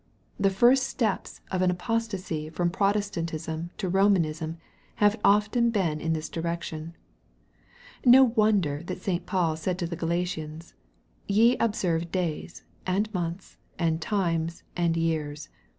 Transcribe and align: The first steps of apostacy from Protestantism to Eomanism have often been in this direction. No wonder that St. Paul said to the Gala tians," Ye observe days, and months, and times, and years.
The 0.39 0.49
first 0.49 0.87
steps 0.87 1.41
of 1.51 1.61
apostacy 1.61 2.49
from 2.49 2.71
Protestantism 2.71 3.69
to 3.77 3.87
Eomanism 3.91 4.57
have 4.95 5.19
often 5.23 5.69
been 5.69 6.01
in 6.01 6.13
this 6.13 6.27
direction. 6.27 6.95
No 8.03 8.23
wonder 8.23 8.81
that 8.87 8.99
St. 9.03 9.27
Paul 9.27 9.55
said 9.55 9.77
to 9.77 9.85
the 9.85 9.95
Gala 9.95 10.23
tians," 10.23 10.73
Ye 11.27 11.55
observe 11.57 12.11
days, 12.11 12.63
and 12.87 13.13
months, 13.13 13.57
and 13.77 14.01
times, 14.01 14.63
and 14.75 14.97
years. 14.97 15.49